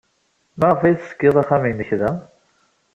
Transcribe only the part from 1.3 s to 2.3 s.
axxam-nnek da?